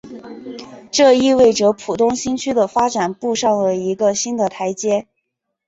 [0.91, 5.05] 这意味着浦东新区的发展步上了一个新的台阶。